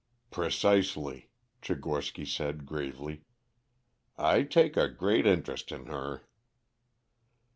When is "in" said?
5.71-5.85